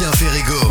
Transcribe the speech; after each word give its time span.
Tiens, 0.00 0.10
fait 0.12 0.38
égo. 0.38 0.69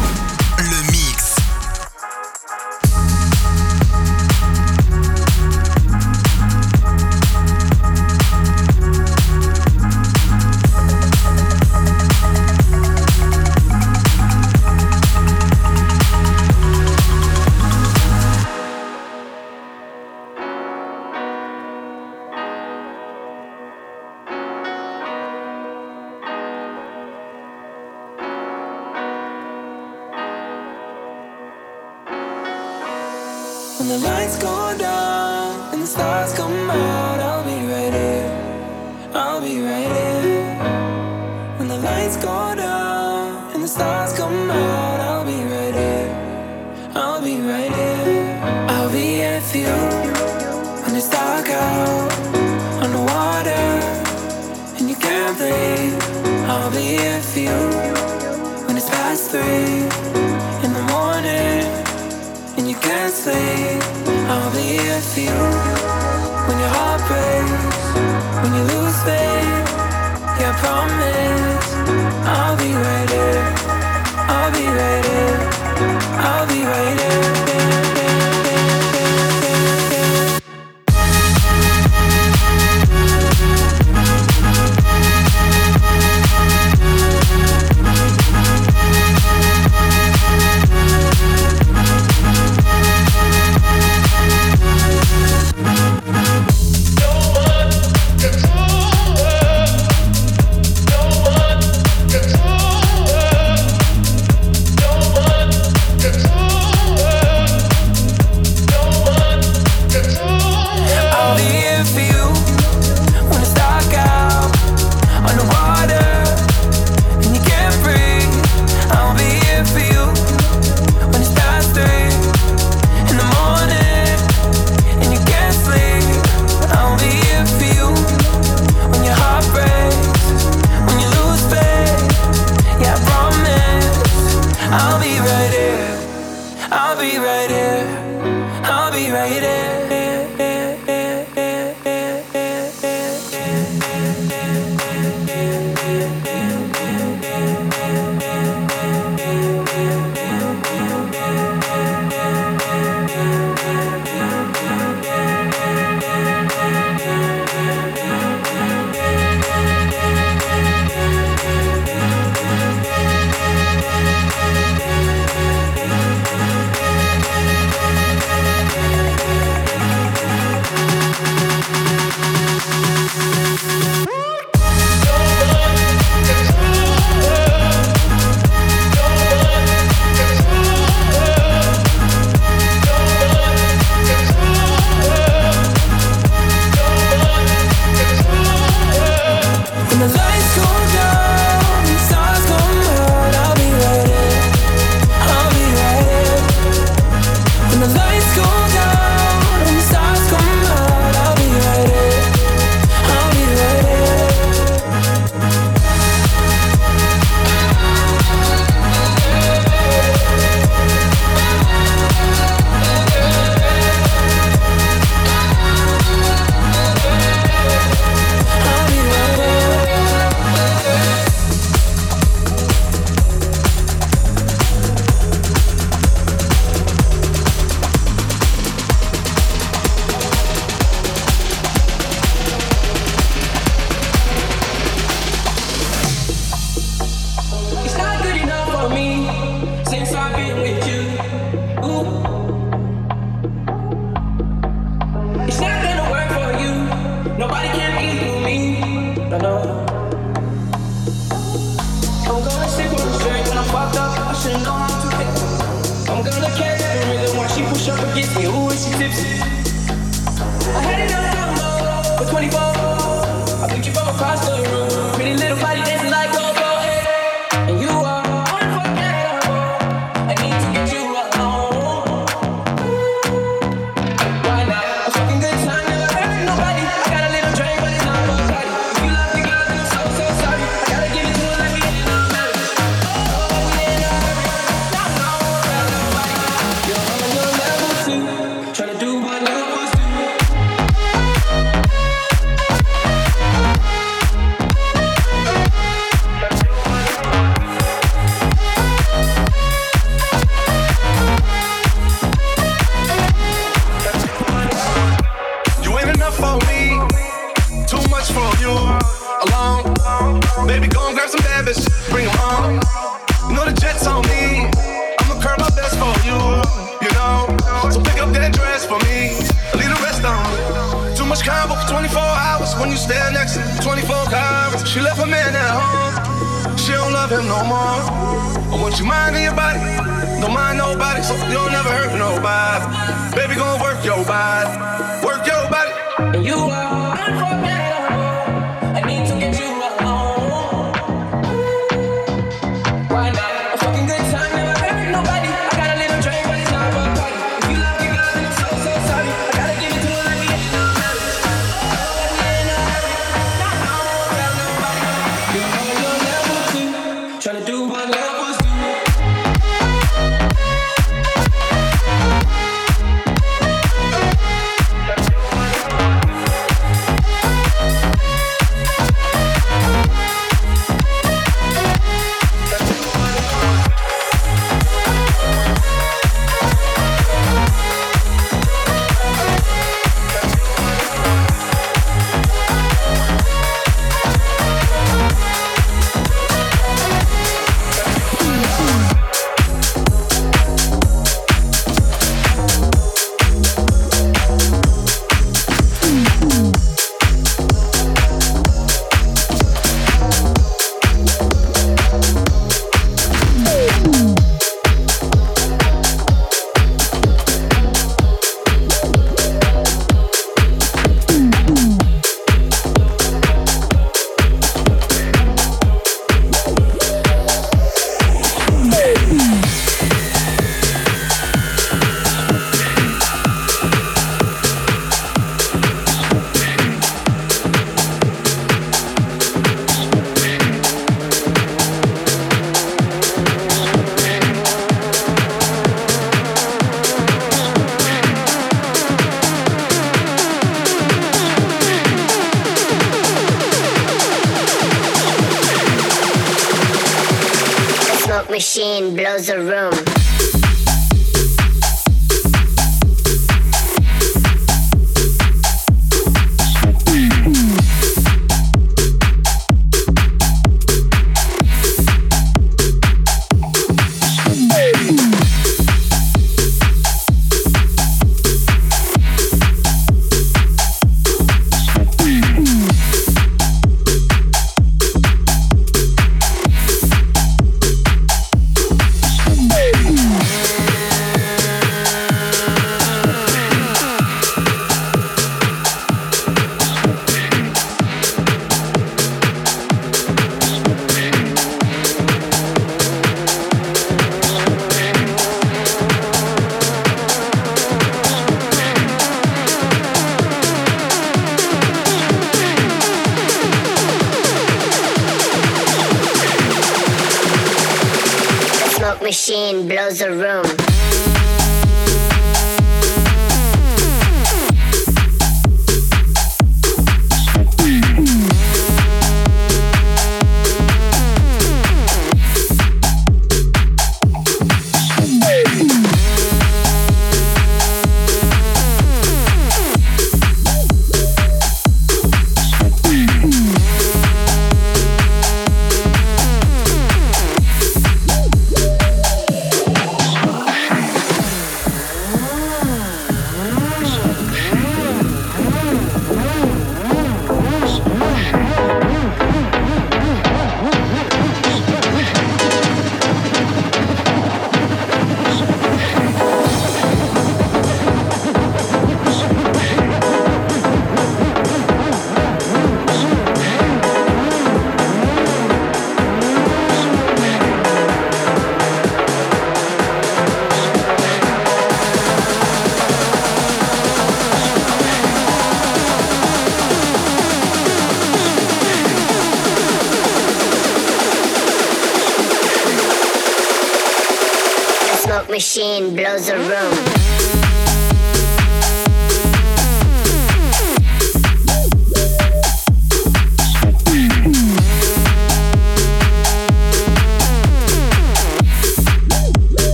Machine 509.30 509.88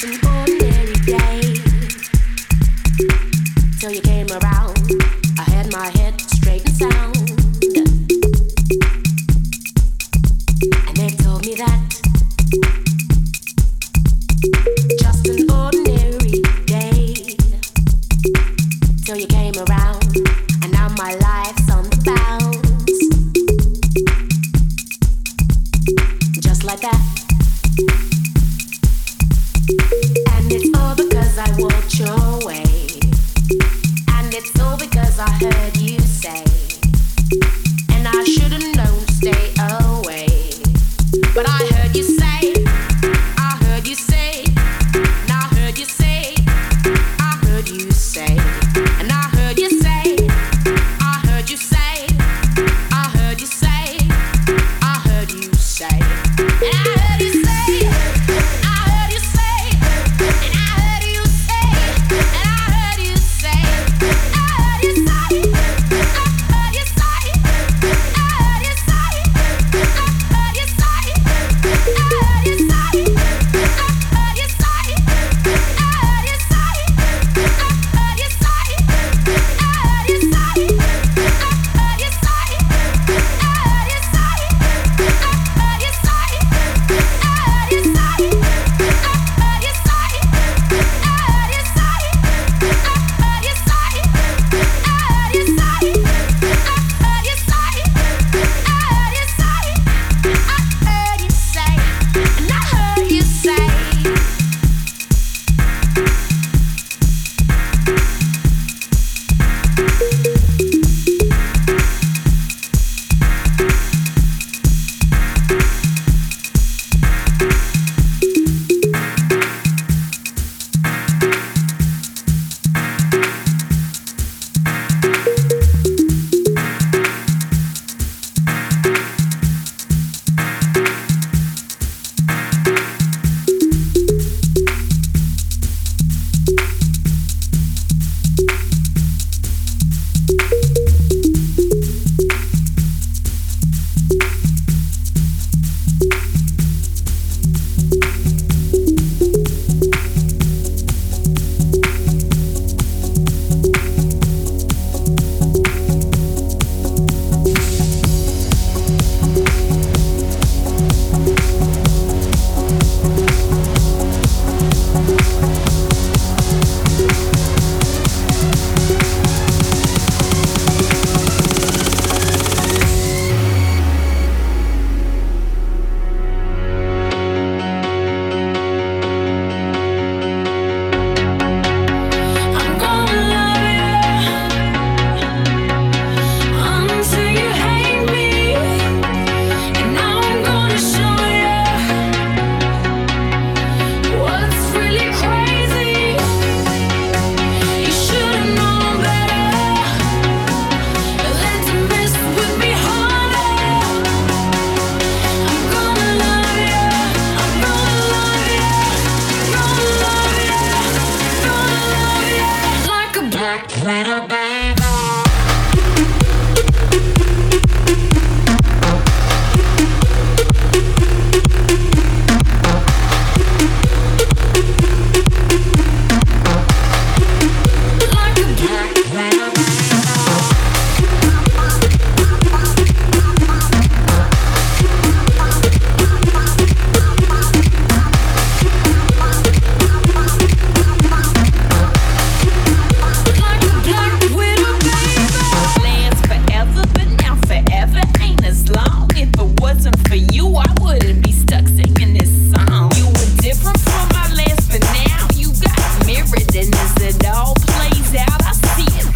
me 0.00 0.16
that 0.16 1.41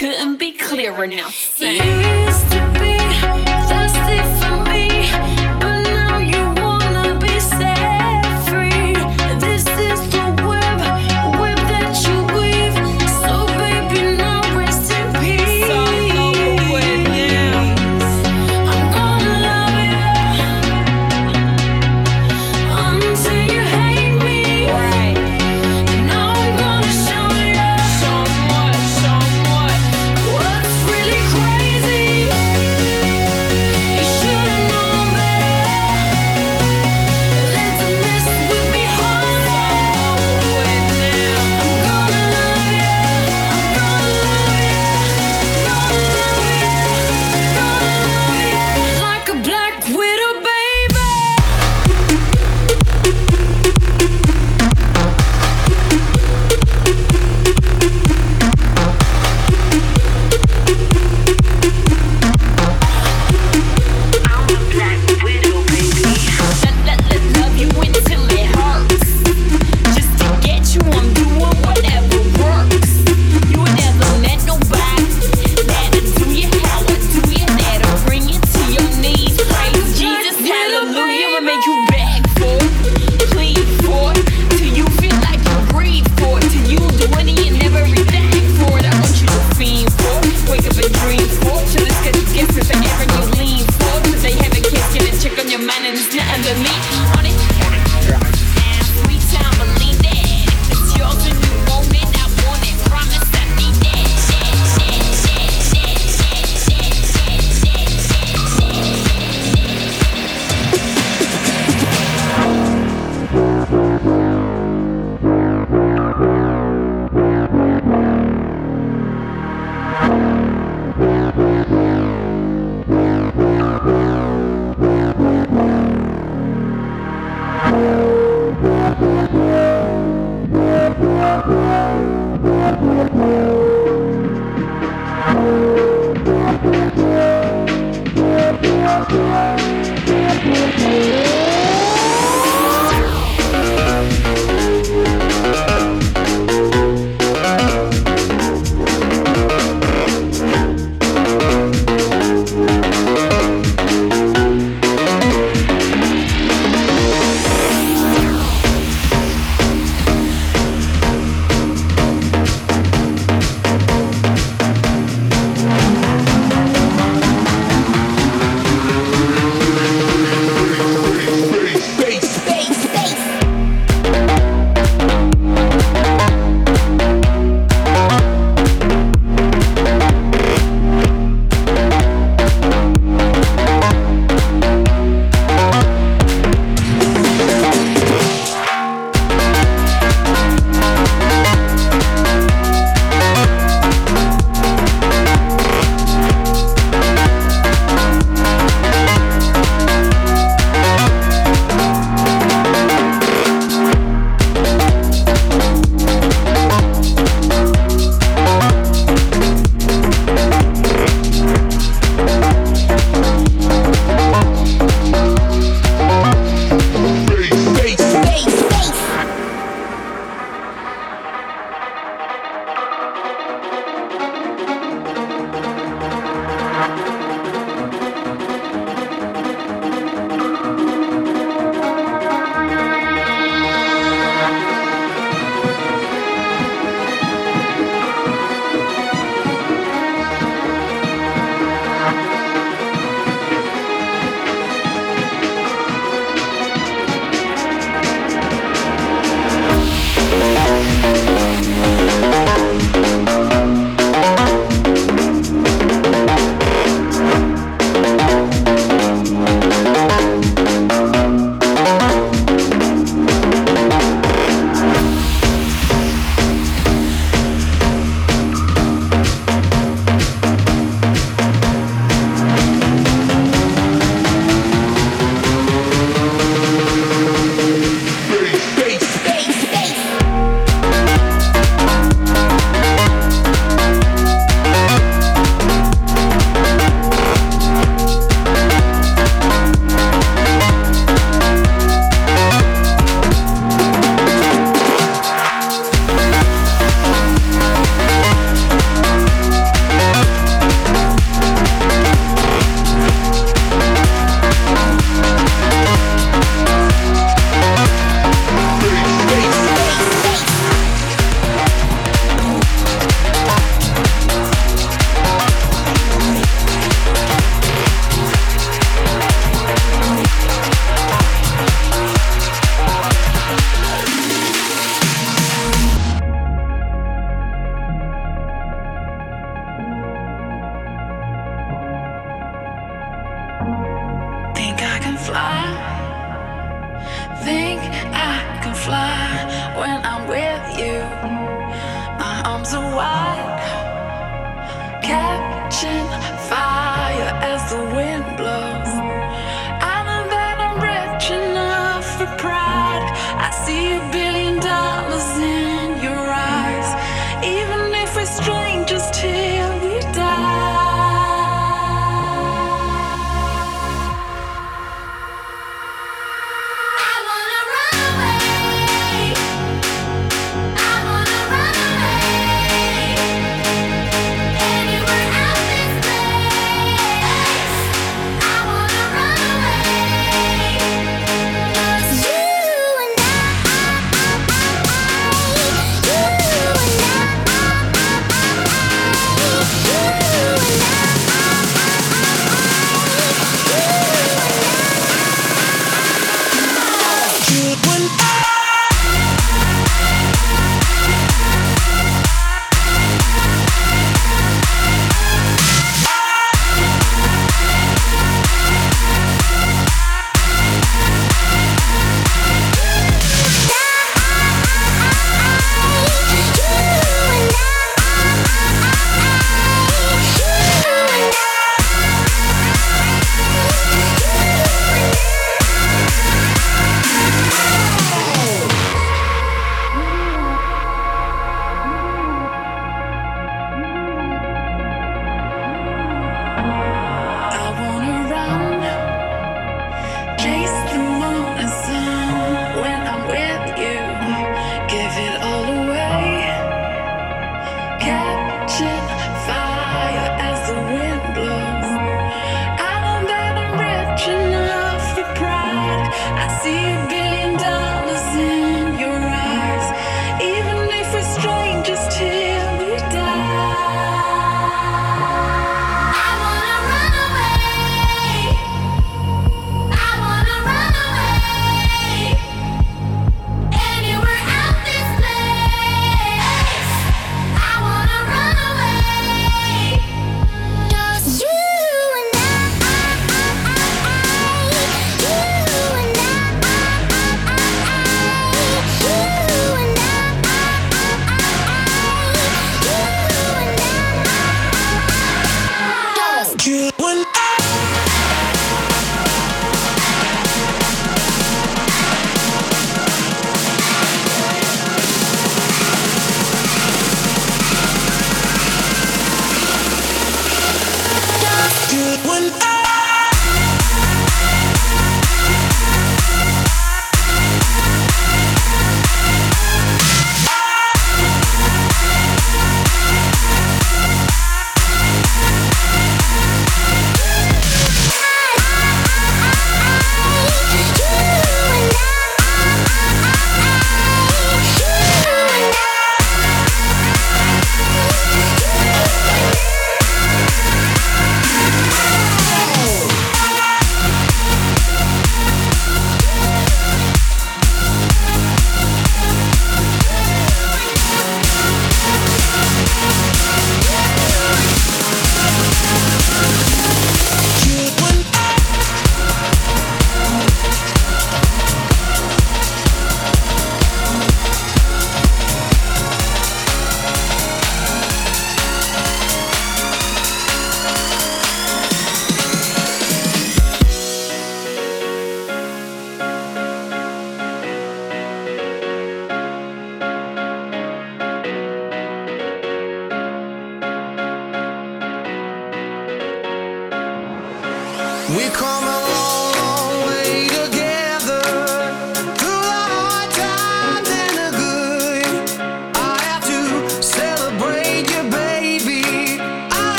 Couldn't 0.00 0.38
be 0.38 0.52
clearer 0.52 1.06
now. 1.06 1.28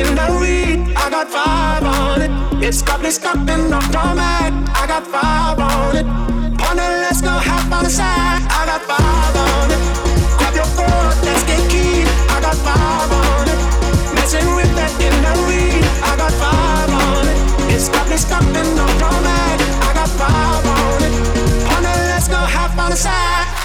in 0.00 0.14
the 0.14 0.28
weed. 0.40 0.78
I 0.96 1.10
got 1.10 1.28
five 1.28 1.84
on 1.84 2.22
it. 2.22 2.32
It's 2.64 2.82
got 2.82 3.00
me 3.02 3.10
stuck 3.10 3.36
in 3.36 3.70
the 3.72 3.80
stomach. 3.88 4.52
I 4.80 4.84
got 4.92 5.04
five 5.06 5.58
on 5.58 5.96
it. 6.00 6.06
On 6.66 6.74
the 6.76 6.86
let's 7.04 7.20
go 7.20 7.30
half 7.30 7.70
on 7.72 7.84
the 7.84 7.90
side. 7.90 8.42
I 8.58 8.62
got 8.70 8.82
five 8.90 9.36
on 9.46 9.68
it. 9.74 9.82
Grab 10.38 10.54
your 10.60 10.70
phone, 10.76 11.12
let's 11.26 11.44
get 11.44 11.62
keyed. 11.72 12.08
I 12.34 12.38
got 12.40 12.56
five 12.66 13.10
on 13.22 13.44
it. 13.52 13.60
Messing 14.16 14.48
with 14.56 14.72
that 14.78 14.92
in 15.06 15.16
the 15.26 15.34
weed. 15.48 15.84
I 16.10 16.12
got 16.16 16.32
five 16.42 16.90
on 17.04 17.24
it. 17.32 17.38
It's 17.74 17.88
got 17.88 18.08
me 18.08 18.16
stuck 18.16 18.44
in 18.60 18.68
the 18.78 18.86
stomach. 18.96 19.60
I 19.86 19.90
got 20.00 20.10
five 20.20 20.64
on 20.80 21.00
it. 21.06 21.14
On 21.74 21.80
the 21.84 21.94
let's 22.10 22.28
go 22.28 22.40
half 22.56 22.72
on 22.78 22.90
the 22.90 22.96
side. 22.96 23.59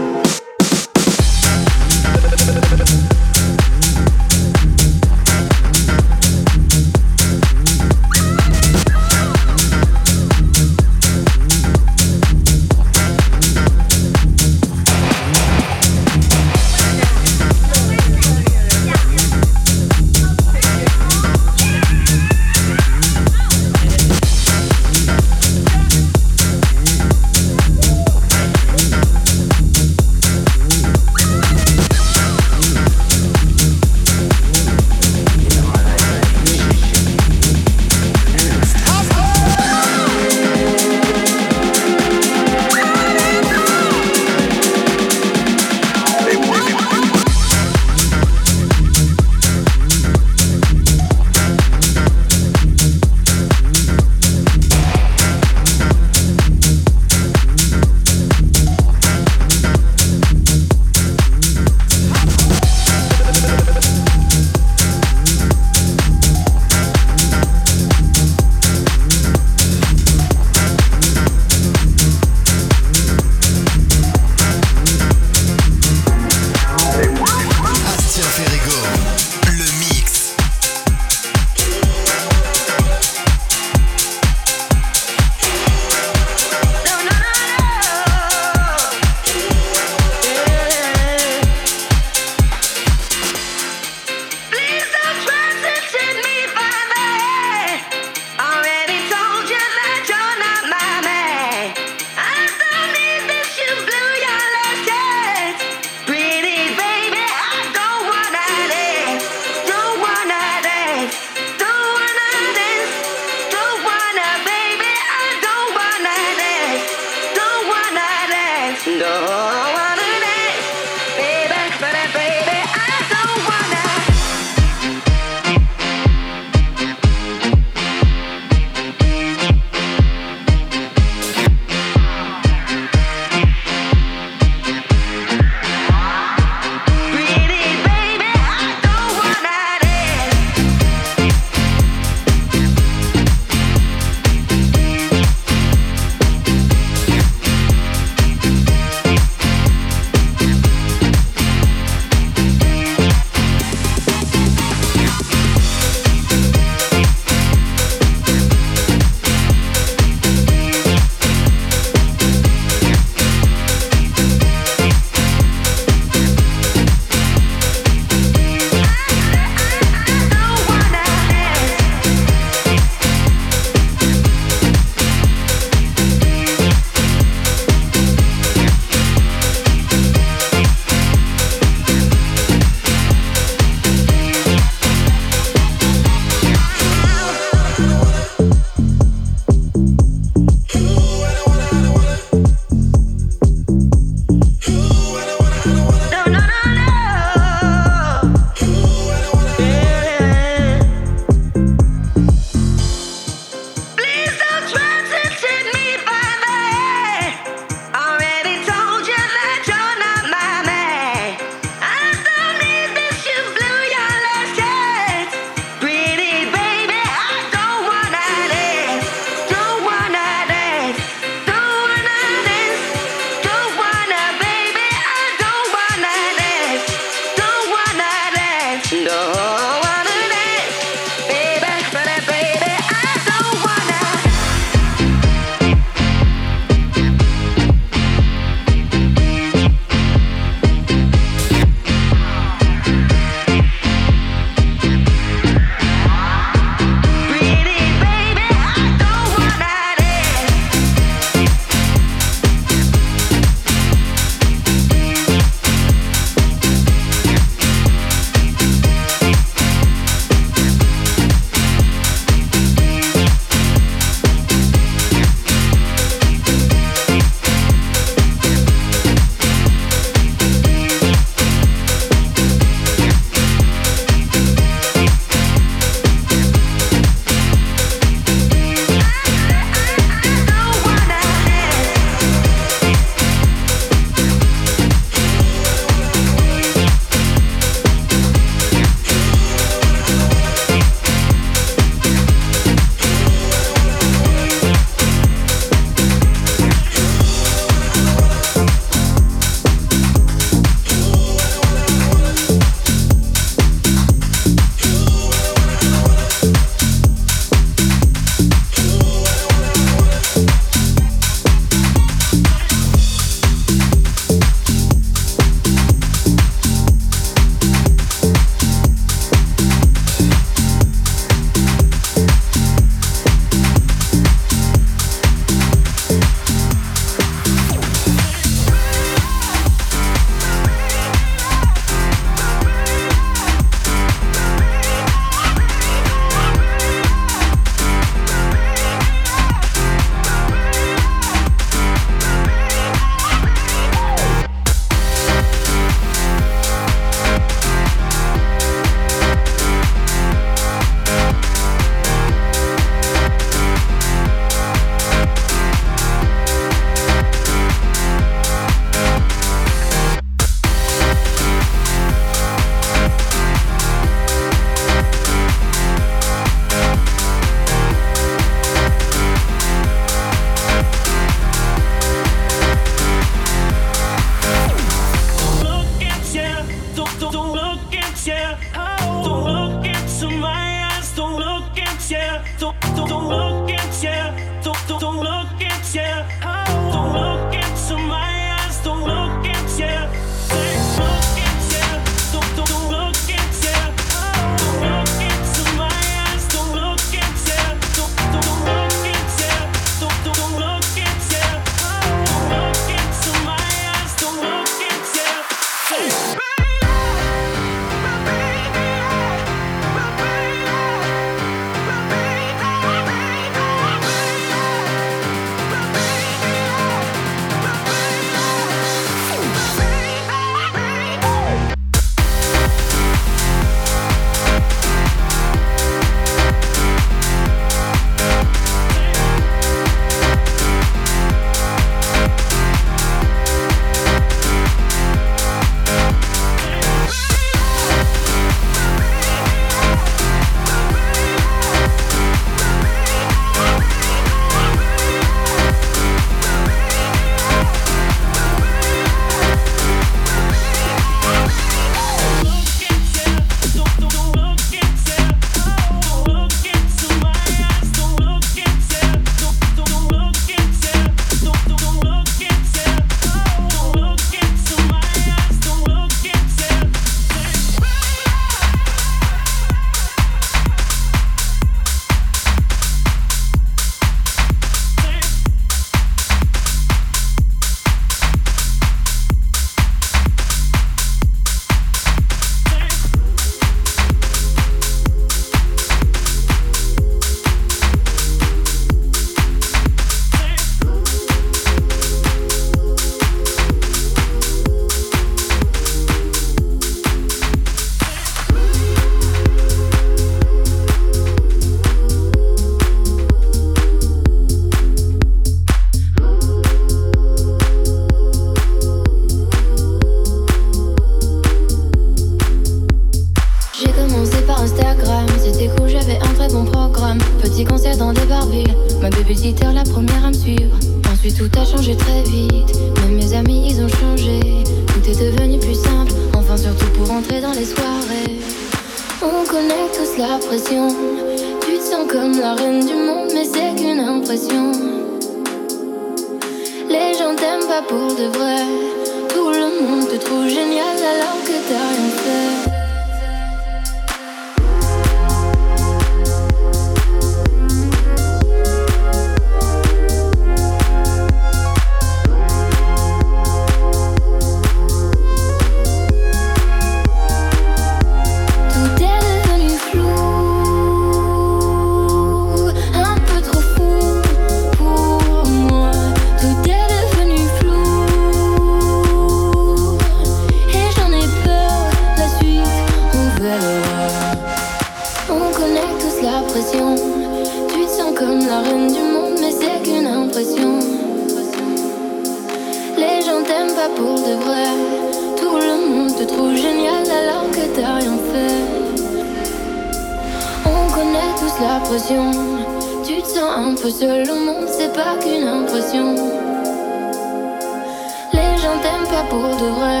pas 599.10 599.22
pour 599.30 599.42
de 599.42 599.68
vrai. 599.78 600.00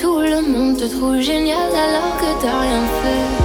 Tout 0.00 0.20
le 0.20 0.40
monde 0.42 0.76
te 0.76 0.84
trouve 0.84 1.20
génial 1.20 1.70
alors 1.86 2.16
que 2.20 2.42
t'as 2.42 2.60
rien 2.60 2.84
fait. 3.02 3.37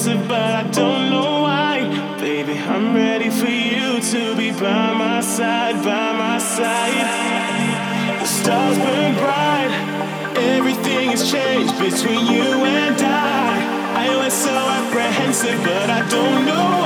answer, 0.00 0.28
but 0.28 0.54
I 0.54 0.62
don't 0.70 1.10
know 1.10 1.42
why. 1.42 2.16
Baby, 2.18 2.58
I'm 2.58 2.94
ready 2.94 3.28
for 3.28 3.50
you 3.50 4.00
to 4.00 4.36
be 4.36 4.50
by 4.50 4.94
my 4.94 5.20
side, 5.20 5.76
by 5.84 6.12
my 6.12 6.38
side. 6.38 8.20
The 8.20 8.26
stars 8.26 8.78
burn 8.78 9.14
bright, 9.14 9.70
everything 10.36 11.10
has 11.10 11.30
changed 11.30 11.74
between 11.78 12.26
you 12.26 12.64
and 12.64 12.96
I. 13.00 14.06
I 14.06 14.24
was 14.24 14.32
so 14.32 14.54
apprehensive, 14.54 15.62
but 15.64 15.90
I 15.90 16.08
don't 16.08 16.46
know 16.46 16.79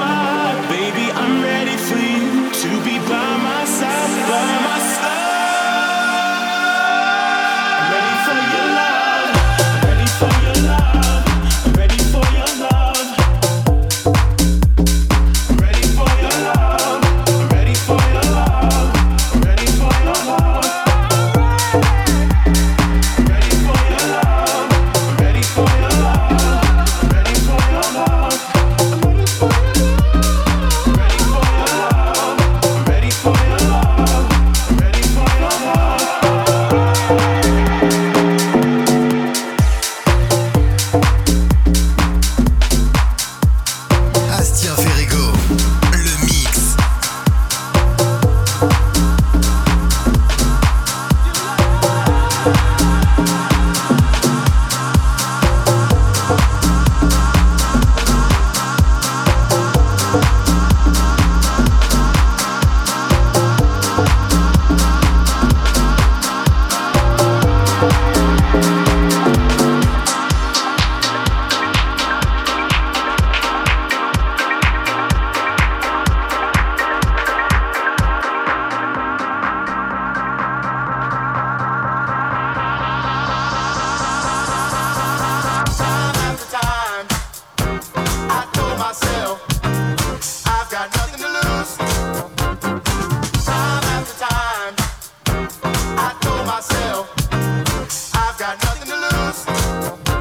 Música 99.35 100.14